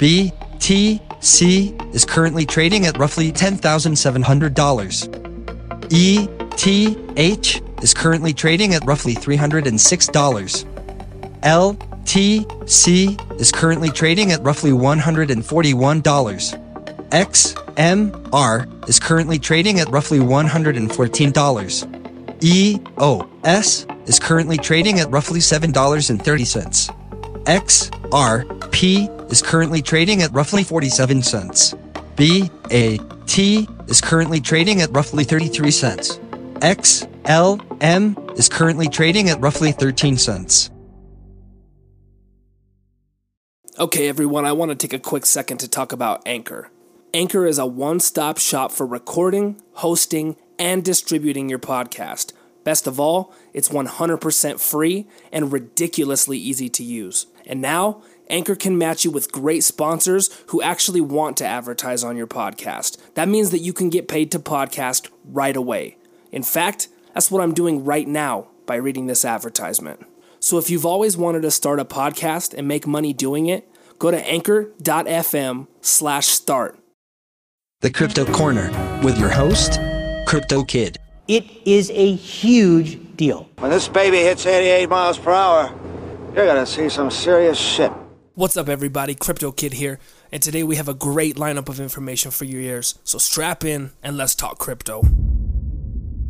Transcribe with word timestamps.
BTC 0.00 1.94
is 1.94 2.04
currently 2.06 2.46
trading 2.46 2.86
at 2.86 2.96
roughly 2.96 3.30
$10,700. 3.30 5.92
ETH 5.92 7.82
is 7.82 7.92
currently 7.92 8.32
trading 8.32 8.72
at 8.72 8.82
roughly 8.86 9.14
$306. 9.14 10.64
LTC 11.42 13.38
is 13.38 13.52
currently 13.52 13.90
trading 13.90 14.32
at 14.32 14.42
roughly 14.42 14.70
$141. 14.70 16.02
XMR 17.10 18.88
is 18.88 18.98
currently 18.98 19.38
trading 19.38 19.80
at 19.80 19.90
roughly 19.90 20.18
$114. 20.18 22.42
EOS 22.42 23.86
is 24.06 24.18
currently 24.18 24.56
trading 24.56 24.98
at 24.98 25.10
roughly 25.10 25.40
$7.30. 25.40 26.90
XRP 27.44 29.19
is 29.30 29.42
currently 29.42 29.80
trading 29.82 30.22
at 30.22 30.32
roughly 30.32 30.64
47 30.64 31.22
cents. 31.22 31.74
BAT 32.16 33.38
is 33.38 34.00
currently 34.02 34.40
trading 34.40 34.80
at 34.80 34.90
roughly 34.90 35.24
33 35.24 35.70
cents. 35.70 36.18
XLM 36.60 38.38
is 38.38 38.48
currently 38.48 38.88
trading 38.88 39.30
at 39.30 39.40
roughly 39.40 39.72
13 39.72 40.18
cents. 40.18 40.70
Okay, 43.78 44.08
everyone, 44.08 44.44
I 44.44 44.52
want 44.52 44.70
to 44.70 44.74
take 44.74 44.92
a 44.92 44.98
quick 44.98 45.24
second 45.24 45.58
to 45.58 45.68
talk 45.68 45.92
about 45.92 46.22
Anchor. 46.26 46.70
Anchor 47.14 47.46
is 47.46 47.58
a 47.58 47.64
one 47.64 47.98
stop 47.98 48.36
shop 48.36 48.72
for 48.72 48.86
recording, 48.86 49.60
hosting, 49.74 50.36
and 50.58 50.84
distributing 50.84 51.48
your 51.48 51.58
podcast. 51.58 52.34
Best 52.62 52.86
of 52.86 53.00
all, 53.00 53.32
it's 53.54 53.70
100% 53.70 54.60
free 54.60 55.06
and 55.32 55.50
ridiculously 55.50 56.36
easy 56.36 56.68
to 56.68 56.84
use. 56.84 57.26
And 57.46 57.62
now, 57.62 58.02
Anchor 58.30 58.54
can 58.54 58.78
match 58.78 59.04
you 59.04 59.10
with 59.10 59.32
great 59.32 59.64
sponsors 59.64 60.30
who 60.46 60.62
actually 60.62 61.00
want 61.00 61.36
to 61.38 61.46
advertise 61.46 62.04
on 62.04 62.16
your 62.16 62.26
podcast. 62.26 62.96
That 63.14 63.28
means 63.28 63.50
that 63.50 63.58
you 63.58 63.72
can 63.72 63.90
get 63.90 64.08
paid 64.08 64.30
to 64.32 64.38
podcast 64.38 65.10
right 65.24 65.56
away. 65.56 65.96
In 66.32 66.42
fact, 66.42 66.88
that's 67.12 67.30
what 67.30 67.42
I'm 67.42 67.54
doing 67.54 67.84
right 67.84 68.06
now 68.06 68.48
by 68.66 68.76
reading 68.76 69.06
this 69.06 69.24
advertisement. 69.24 70.06
So 70.38 70.58
if 70.58 70.70
you've 70.70 70.86
always 70.86 71.16
wanted 71.16 71.42
to 71.42 71.50
start 71.50 71.80
a 71.80 71.84
podcast 71.84 72.54
and 72.54 72.66
make 72.66 72.86
money 72.86 73.12
doing 73.12 73.46
it, 73.46 73.68
go 73.98 74.10
to 74.10 74.26
anchor.fm 74.26 75.66
slash 75.80 76.26
start. 76.28 76.78
The 77.80 77.90
Crypto 77.90 78.24
Corner 78.26 78.70
with 79.02 79.18
your 79.18 79.30
host, 79.30 79.78
Crypto 80.26 80.62
Kid. 80.64 80.96
It 81.28 81.44
is 81.64 81.90
a 81.90 82.14
huge 82.14 83.16
deal. 83.16 83.48
When 83.58 83.70
this 83.70 83.88
baby 83.88 84.18
hits 84.18 84.46
88 84.46 84.88
miles 84.88 85.18
per 85.18 85.32
hour, 85.32 85.72
you're 86.34 86.46
gonna 86.46 86.66
see 86.66 86.88
some 86.88 87.10
serious 87.10 87.58
shit. 87.58 87.92
What's 88.40 88.56
up, 88.56 88.70
everybody? 88.70 89.14
Crypto 89.14 89.52
Kid 89.52 89.74
here, 89.74 89.98
and 90.32 90.42
today 90.42 90.62
we 90.62 90.76
have 90.76 90.88
a 90.88 90.94
great 90.94 91.36
lineup 91.36 91.68
of 91.68 91.78
information 91.78 92.30
for 92.30 92.46
your 92.46 92.62
ears. 92.62 92.98
So 93.04 93.18
strap 93.18 93.66
in 93.66 93.90
and 94.02 94.16
let's 94.16 94.34
talk 94.34 94.56
crypto. 94.56 95.02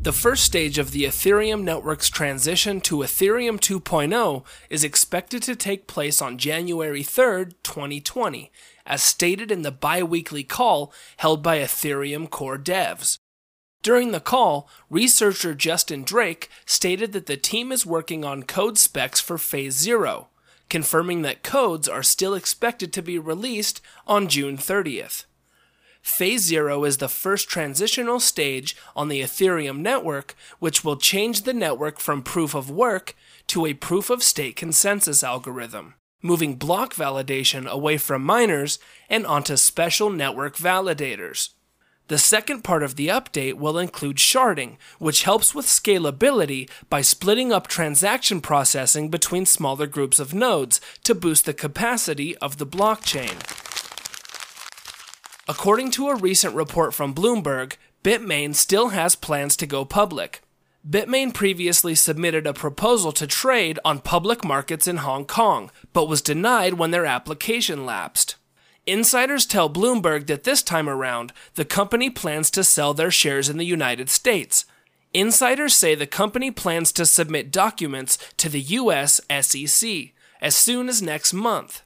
The 0.00 0.14
first 0.14 0.44
stage 0.44 0.78
of 0.78 0.92
the 0.92 1.04
Ethereum 1.04 1.64
network's 1.64 2.08
transition 2.08 2.80
to 2.80 3.00
Ethereum 3.00 3.60
2.0 3.60 4.42
is 4.70 4.84
expected 4.84 5.42
to 5.42 5.54
take 5.54 5.86
place 5.86 6.22
on 6.22 6.38
January 6.38 7.02
3rd, 7.02 7.52
2020, 7.62 8.50
as 8.86 9.02
stated 9.02 9.52
in 9.52 9.60
the 9.60 9.70
bi 9.70 10.02
weekly 10.02 10.44
call 10.44 10.90
held 11.18 11.42
by 11.42 11.58
Ethereum 11.58 12.30
core 12.30 12.56
devs. 12.56 13.18
During 13.82 14.12
the 14.12 14.20
call, 14.20 14.66
researcher 14.88 15.52
Justin 15.52 16.04
Drake 16.04 16.48
stated 16.64 17.12
that 17.12 17.26
the 17.26 17.36
team 17.36 17.70
is 17.70 17.84
working 17.84 18.24
on 18.24 18.44
code 18.44 18.78
specs 18.78 19.20
for 19.20 19.36
Phase 19.36 19.76
0, 19.76 20.28
confirming 20.68 21.22
that 21.22 21.42
codes 21.42 21.88
are 21.88 22.02
still 22.02 22.34
expected 22.34 22.92
to 22.92 23.02
be 23.02 23.18
released 23.18 23.80
on 24.06 24.28
June 24.28 24.56
30th. 24.56 25.24
Phase 26.02 26.42
0 26.42 26.84
is 26.84 26.98
the 26.98 27.08
first 27.08 27.48
transitional 27.48 28.18
stage 28.18 28.76
on 28.96 29.08
the 29.08 29.20
Ethereum 29.20 29.80
network, 29.80 30.34
which 30.58 30.82
will 30.84 30.96
change 30.96 31.42
the 31.42 31.52
network 31.52 32.00
from 32.00 32.22
proof 32.22 32.54
of 32.54 32.70
work 32.70 33.14
to 33.48 33.66
a 33.66 33.74
proof 33.74 34.08
of 34.08 34.22
stake 34.22 34.56
consensus 34.56 35.22
algorithm, 35.22 35.94
moving 36.22 36.54
block 36.54 36.94
validation 36.94 37.66
away 37.66 37.98
from 37.98 38.24
miners 38.24 38.78
and 39.08 39.26
onto 39.26 39.56
special 39.56 40.10
network 40.10 40.56
validators. 40.56 41.50
The 42.08 42.18
second 42.18 42.64
part 42.64 42.82
of 42.82 42.96
the 42.96 43.08
update 43.08 43.54
will 43.54 43.76
include 43.76 44.16
sharding, 44.16 44.78
which 44.98 45.24
helps 45.24 45.54
with 45.54 45.66
scalability 45.66 46.70
by 46.88 47.02
splitting 47.02 47.52
up 47.52 47.66
transaction 47.66 48.40
processing 48.40 49.10
between 49.10 49.44
smaller 49.44 49.86
groups 49.86 50.18
of 50.18 50.32
nodes 50.32 50.80
to 51.04 51.14
boost 51.14 51.44
the 51.44 51.52
capacity 51.52 52.34
of 52.38 52.56
the 52.56 52.66
blockchain. 52.66 53.36
According 55.46 55.90
to 55.92 56.08
a 56.08 56.16
recent 56.16 56.54
report 56.54 56.94
from 56.94 57.14
Bloomberg, 57.14 57.74
Bitmain 58.02 58.54
still 58.54 58.88
has 58.88 59.14
plans 59.14 59.54
to 59.56 59.66
go 59.66 59.84
public. 59.84 60.40
Bitmain 60.88 61.34
previously 61.34 61.94
submitted 61.94 62.46
a 62.46 62.54
proposal 62.54 63.12
to 63.12 63.26
trade 63.26 63.78
on 63.84 63.98
public 63.98 64.42
markets 64.42 64.86
in 64.86 64.98
Hong 64.98 65.26
Kong, 65.26 65.70
but 65.92 66.08
was 66.08 66.22
denied 66.22 66.74
when 66.74 66.90
their 66.90 67.04
application 67.04 67.84
lapsed. 67.84 68.36
Insiders 68.88 69.44
tell 69.44 69.68
Bloomberg 69.68 70.28
that 70.28 70.44
this 70.44 70.62
time 70.62 70.88
around, 70.88 71.34
the 71.56 71.66
company 71.66 72.08
plans 72.08 72.50
to 72.52 72.64
sell 72.64 72.94
their 72.94 73.10
shares 73.10 73.50
in 73.50 73.58
the 73.58 73.66
United 73.66 74.08
States. 74.08 74.64
Insiders 75.12 75.74
say 75.74 75.94
the 75.94 76.06
company 76.06 76.50
plans 76.50 76.90
to 76.92 77.04
submit 77.04 77.52
documents 77.52 78.16
to 78.38 78.48
the 78.48 78.62
US 78.62 79.20
SEC 79.42 80.14
as 80.40 80.56
soon 80.56 80.88
as 80.88 81.02
next 81.02 81.34
month. 81.34 81.82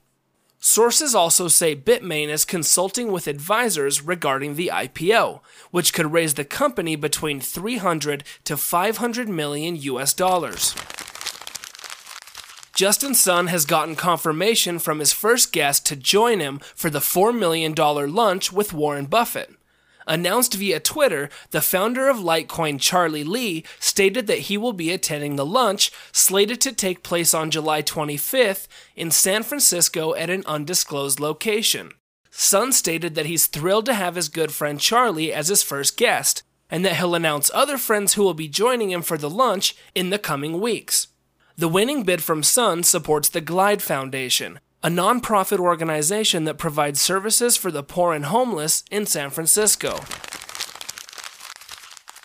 Sources 0.60 1.12
also 1.12 1.48
say 1.48 1.74
Bitmain 1.74 2.28
is 2.28 2.44
consulting 2.44 3.10
with 3.10 3.26
advisors 3.26 4.00
regarding 4.00 4.54
the 4.54 4.70
IPO, 4.72 5.40
which 5.72 5.92
could 5.92 6.12
raise 6.12 6.34
the 6.34 6.44
company 6.44 6.94
between 6.94 7.40
300 7.40 8.22
to 8.44 8.56
500 8.56 9.28
million 9.28 9.74
US 9.74 10.14
dollars. 10.14 10.76
Justin 12.82 13.14
Sun 13.14 13.46
has 13.46 13.64
gotten 13.64 13.94
confirmation 13.94 14.80
from 14.80 14.98
his 14.98 15.12
first 15.12 15.52
guest 15.52 15.86
to 15.86 15.94
join 15.94 16.40
him 16.40 16.58
for 16.74 16.90
the 16.90 16.98
$4 16.98 17.32
million 17.32 17.72
lunch 17.76 18.52
with 18.52 18.72
Warren 18.72 19.04
Buffett. 19.06 19.52
Announced 20.04 20.54
via 20.54 20.80
Twitter, 20.80 21.30
the 21.52 21.60
founder 21.60 22.08
of 22.08 22.16
Litecoin, 22.16 22.80
Charlie 22.80 23.22
Lee, 23.22 23.62
stated 23.78 24.26
that 24.26 24.50
he 24.50 24.58
will 24.58 24.72
be 24.72 24.90
attending 24.90 25.36
the 25.36 25.46
lunch, 25.46 25.92
slated 26.10 26.60
to 26.62 26.72
take 26.72 27.04
place 27.04 27.32
on 27.32 27.52
July 27.52 27.82
25th 27.82 28.66
in 28.96 29.12
San 29.12 29.44
Francisco 29.44 30.16
at 30.16 30.28
an 30.28 30.42
undisclosed 30.46 31.20
location. 31.20 31.92
Sun 32.32 32.72
stated 32.72 33.14
that 33.14 33.26
he's 33.26 33.46
thrilled 33.46 33.86
to 33.86 33.94
have 33.94 34.16
his 34.16 34.28
good 34.28 34.50
friend 34.50 34.80
Charlie 34.80 35.32
as 35.32 35.46
his 35.46 35.62
first 35.62 35.96
guest, 35.96 36.42
and 36.68 36.84
that 36.84 36.96
he'll 36.96 37.14
announce 37.14 37.48
other 37.54 37.78
friends 37.78 38.14
who 38.14 38.24
will 38.24 38.34
be 38.34 38.48
joining 38.48 38.90
him 38.90 39.02
for 39.02 39.16
the 39.16 39.30
lunch 39.30 39.76
in 39.94 40.10
the 40.10 40.18
coming 40.18 40.60
weeks. 40.60 41.06
The 41.62 41.68
winning 41.68 42.02
bid 42.02 42.24
from 42.24 42.42
Sun 42.42 42.82
supports 42.82 43.28
the 43.28 43.40
Glide 43.40 43.82
Foundation, 43.82 44.58
a 44.82 44.88
nonprofit 44.88 45.60
organization 45.60 46.42
that 46.42 46.58
provides 46.58 47.00
services 47.00 47.56
for 47.56 47.70
the 47.70 47.84
poor 47.84 48.14
and 48.14 48.24
homeless 48.24 48.82
in 48.90 49.06
San 49.06 49.30
Francisco. 49.30 50.00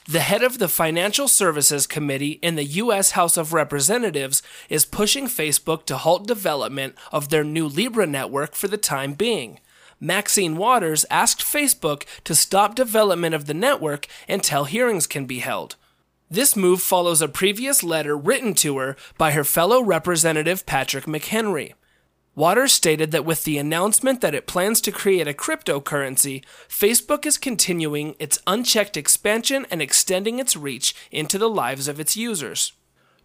The 0.08 0.22
head 0.22 0.42
of 0.42 0.58
the 0.58 0.68
Financial 0.68 1.28
Services 1.28 1.86
Committee 1.86 2.40
in 2.42 2.56
the 2.56 2.64
U.S. 2.82 3.12
House 3.12 3.38
of 3.38 3.54
Representatives 3.54 4.42
is 4.70 4.86
pushing 4.86 5.28
Facebook 5.28 5.86
to 5.86 5.98
halt 5.98 6.26
development 6.26 6.96
of 7.12 7.30
their 7.30 7.44
new 7.44 7.68
Libra 7.68 8.08
network 8.08 8.56
for 8.56 8.68
the 8.68 8.76
time 8.76 9.14
being. 9.14 9.60
Maxine 10.00 10.58
Waters 10.58 11.06
asked 11.12 11.44
Facebook 11.44 12.06
to 12.24 12.34
stop 12.34 12.74
development 12.74 13.36
of 13.36 13.46
the 13.46 13.54
network 13.54 14.08
until 14.28 14.64
hearings 14.64 15.06
can 15.06 15.28
be 15.28 15.42
held. 15.42 15.76
This 16.30 16.56
move 16.56 16.82
follows 16.82 17.22
a 17.22 17.28
previous 17.28 17.84
letter 17.84 18.18
written 18.18 18.54
to 18.56 18.78
her 18.78 18.98
by 19.18 19.32
her 19.32 19.44
fellow 19.44 19.82
Representative 19.82 20.66
Patrick 20.66 21.06
McHenry. 21.06 21.74
Waters 22.36 22.74
stated 22.74 23.12
that 23.12 23.26
with 23.26 23.46
the 23.46 23.58
announcement 23.58 24.22
that 24.22 24.36
it 24.36 24.46
plans 24.46 24.80
to 24.82 24.92
create 24.92 25.28
a 25.28 25.34
cryptocurrency, 25.34 26.44
Facebook 26.70 27.26
is 27.26 27.38
continuing 27.38 28.16
its 28.20 28.40
unchecked 28.46 28.96
expansion 28.96 29.66
and 29.72 29.82
extending 29.82 30.38
its 30.38 30.56
reach 30.56 30.94
into 31.12 31.40
the 31.40 31.50
lives 31.50 31.88
of 31.88 32.00
its 32.00 32.16
users. 32.16 32.74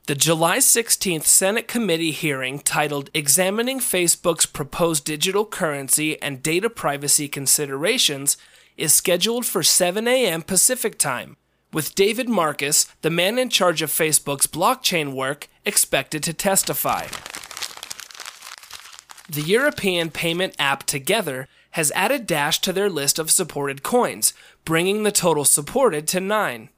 The 0.06 0.14
July 0.14 0.58
16th 0.58 1.24
Senate 1.24 1.68
committee 1.68 2.10
hearing 2.10 2.58
titled 2.58 3.10
Examining 3.12 3.80
Facebook's 3.80 4.46
Proposed 4.46 5.04
Digital 5.04 5.44
Currency 5.44 6.20
and 6.22 6.42
Data 6.42 6.70
Privacy 6.70 7.28
Considerations 7.28 8.36
is 8.76 8.94
scheduled 8.94 9.44
for 9.44 9.62
7 9.62 10.08
a.m. 10.08 10.42
Pacific 10.42 10.98
Time, 10.98 11.36
with 11.72 11.94
David 11.94 12.28
Marcus, 12.28 12.86
the 13.02 13.10
man 13.10 13.38
in 13.38 13.48
charge 13.48 13.82
of 13.82 13.90
Facebook's 13.90 14.46
blockchain 14.46 15.14
work, 15.14 15.48
expected 15.64 16.22
to 16.24 16.32
testify. 16.32 17.06
The 19.28 19.42
European 19.42 20.10
payment 20.10 20.54
app 20.58 20.82
Together 20.84 21.48
has 21.72 21.92
added 21.92 22.26
Dash 22.26 22.60
to 22.60 22.72
their 22.72 22.90
list 22.90 23.18
of 23.18 23.30
supported 23.30 23.82
coins, 23.82 24.34
bringing 24.64 25.02
the 25.02 25.12
total 25.12 25.44
supported 25.44 26.06
to 26.08 26.20
9. 26.20 26.68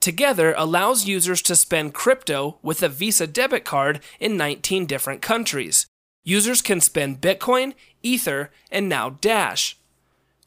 Together 0.00 0.54
allows 0.56 1.06
users 1.06 1.42
to 1.42 1.54
spend 1.54 1.94
crypto 1.94 2.58
with 2.62 2.82
a 2.82 2.88
Visa 2.88 3.26
debit 3.26 3.64
card 3.64 4.00
in 4.18 4.36
19 4.36 4.86
different 4.86 5.22
countries. 5.22 5.86
Users 6.24 6.62
can 6.62 6.80
spend 6.80 7.20
Bitcoin, 7.20 7.74
Ether, 8.02 8.50
and 8.72 8.88
now 8.88 9.10
Dash. 9.10 9.76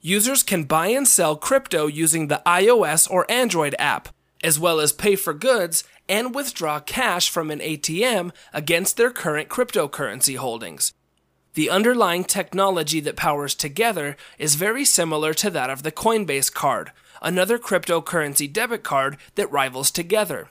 Users 0.05 0.43
can 0.43 0.65
buy 0.65 0.87
and 0.87 1.07
sell 1.07 1.37
crypto 1.37 1.87
using 1.87 2.27
the 2.27 2.41
iOS 2.45 3.09
or 3.09 3.25
Android 3.31 3.73
app, 3.79 4.09
as 4.43 4.59
well 4.59 4.81
as 4.81 4.91
pay 4.91 5.15
for 5.15 5.33
goods 5.33 5.85
and 6.09 6.35
withdraw 6.35 6.81
cash 6.81 7.29
from 7.29 7.49
an 7.49 7.59
ATM 7.59 8.33
against 8.51 8.97
their 8.97 9.11
current 9.11 9.47
cryptocurrency 9.47 10.35
holdings. 10.35 10.91
The 11.53 11.69
underlying 11.69 12.25
technology 12.25 12.99
that 12.99 13.15
powers 13.15 13.55
Together 13.55 14.17
is 14.37 14.55
very 14.55 14.83
similar 14.83 15.33
to 15.35 15.49
that 15.51 15.69
of 15.69 15.83
the 15.83 15.91
Coinbase 15.91 16.53
card, 16.53 16.91
another 17.21 17.57
cryptocurrency 17.57 18.51
debit 18.51 18.83
card 18.83 19.15
that 19.35 19.49
rivals 19.53 19.89
Together. 19.89 20.49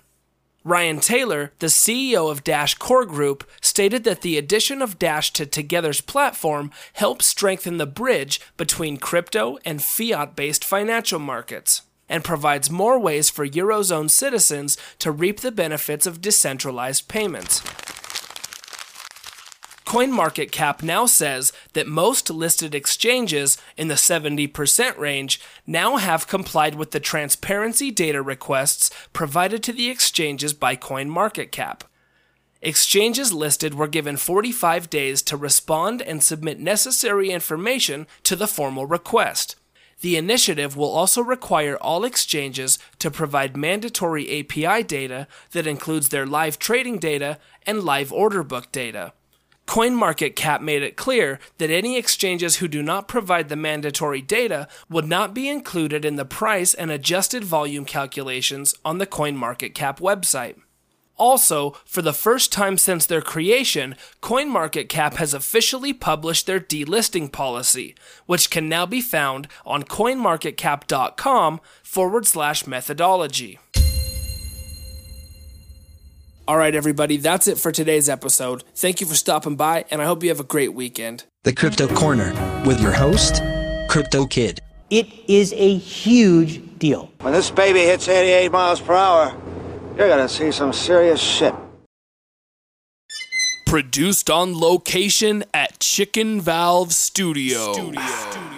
Ryan 0.65 1.01
Taylor, 1.01 1.53
the 1.59 1.67
CEO 1.67 2.31
of 2.31 2.45
Dash 2.45 2.75
Core 2.77 3.05
Group, 3.05 3.49
stated 3.61 4.05
that 4.05 4.21
the 4.21 4.39
addition 4.39 4.81
of 4.81 4.99
Dash 4.99 5.33
to 5.33 5.45
Together's 5.45 6.01
platform 6.01 6.71
helps 6.93 7.27
strengthen 7.27 7.79
the 7.79 7.87
bridge 7.87 8.41
between 8.57 8.97
crypto 8.97 9.59
and 9.65 9.83
fiat 9.83 10.37
based 10.37 10.65
financial 10.65 11.19
markets 11.19 11.83
and 12.09 12.23
provides 12.23 12.71
more 12.71 12.99
ways 12.99 13.29
for 13.29 13.47
Eurozone 13.47 14.09
citizens 14.09 14.77
to 15.01 15.11
reap 15.11 15.41
the 15.41 15.51
benefits 15.51 16.07
of 16.07 16.21
decentralized 16.21 17.09
payments. 17.09 17.61
CoinMarketCap 19.93 20.83
now 20.83 21.05
says 21.05 21.53
that 21.75 21.87
most 21.87 22.31
listed 22.31 22.75
exchanges 22.75 23.59
in 23.77 23.89
the 23.89 23.95
70% 23.95 24.97
range 24.97 25.39
now 25.67 25.99
have 25.99 26.27
complied 26.27 26.77
with 26.77 26.93
the 26.93 26.99
transparency 26.99 27.91
data 27.91 28.23
requests 28.23 28.91
provided 29.13 29.63
to 29.63 29.71
the 29.71 29.91
exchanges 29.91 30.55
by 30.55 30.77
CoinMarketCap. 30.77 31.83
Exchanges 32.63 33.35
listed 33.35 33.75
were 33.75 33.87
given 33.87 34.17
45 34.17 34.89
days 34.89 35.21
to 35.21 35.37
respond 35.37 36.01
and 36.01 36.23
submit 36.23 36.59
necessary 36.59 37.29
information 37.29 38.07
to 38.23 38.35
the 38.35 38.49
formal 38.49 38.87
request. 38.87 39.57
The 40.01 40.17
initiative 40.17 40.75
will 40.75 40.91
also 40.91 41.21
require 41.21 41.77
all 41.77 42.05
exchanges 42.05 42.79
to 42.99 43.11
provide 43.11 43.59
mandatory 43.59 44.41
API 44.41 44.85
data 44.85 45.29
that 45.51 45.67
includes 45.67 46.09
their 46.09 46.25
live 46.25 46.59
trading 46.59 46.99
data 46.99 47.39
and 47.67 47.83
live 47.83 48.11
order 48.11 48.43
book 48.43 48.73
data. 48.73 49.13
CoinMarketCap 49.73 50.61
made 50.61 50.83
it 50.83 50.99
clear 50.99 51.39
that 51.57 51.71
any 51.71 51.97
exchanges 51.97 52.57
who 52.57 52.69
do 52.69 52.83
not 52.83 53.09
provide 53.09 53.49
the 53.49 53.57
mandatory 53.57 54.21
data 54.21 54.69
would 54.91 55.07
not 55.07 55.33
be 55.33 55.49
included 55.49 56.05
in 56.05 56.17
the 56.17 56.27
price 56.27 56.75
and 56.75 56.91
adjusted 56.91 57.43
volume 57.43 57.87
calculations 57.87 58.75
on 58.85 58.99
the 58.99 59.07
CoinMarketCap 59.07 59.97
website. 59.99 60.57
Also, 61.17 61.71
for 61.87 62.03
the 62.03 62.13
first 62.13 62.53
time 62.53 62.77
since 62.77 63.07
their 63.07 63.23
creation, 63.23 63.95
CoinMarketCap 64.21 65.15
has 65.15 65.33
officially 65.33 65.95
published 65.95 66.47
their 66.47 66.61
delisting 66.61 67.33
policy, 67.33 67.95
which 68.27 68.51
can 68.51 68.69
now 68.69 68.85
be 68.85 69.01
found 69.01 69.49
on 69.65 69.85
coinmarketcap.com 69.85 71.61
forward 71.83 72.27
slash 72.27 72.67
methodology. 72.67 73.59
All 76.49 76.57
right, 76.57 76.75
everybody, 76.75 77.19
that's 77.19 77.47
it 77.47 77.57
for 77.57 77.71
today's 77.71 78.09
episode. 78.09 78.65
Thank 78.75 79.01
you 79.01 79.07
for 79.07 79.15
stopping 79.15 79.55
by, 79.55 79.85
and 79.93 80.03
I 80.03 80.07
hope 80.07 80.25
you 80.25 80.29
have 80.31 80.41
a 80.41 80.45
great 80.45 80.75
weekend. 80.75 81.23
The 81.45 81.53
Crypto 81.53 81.87
Corner 81.87 82.33
with 82.67 82.81
your 82.81 82.91
host, 82.91 83.41
Crypto 83.89 84.27
Kid. 84.27 84.59
It 84.91 85.07
is 85.29 85.53
a 85.53 85.77
huge 85.77 86.61
deal. 86.79 87.13
When 87.21 87.33
this 87.33 87.51
baby 87.51 87.81
hits 87.81 88.09
88 88.09 88.51
miles 88.51 88.81
per 88.81 88.93
hour, 88.93 89.37
you're 89.97 90.09
gonna 90.09 90.29
see 90.29 90.51
some 90.51 90.73
serious 90.73 91.21
shit. 91.21 91.55
Produced 93.67 94.29
on 94.29 94.59
location 94.59 95.45
at 95.55 95.79
Chicken 95.79 96.41
Valve 96.41 96.93
Studio. 96.93 97.73
Studio. 97.73 98.52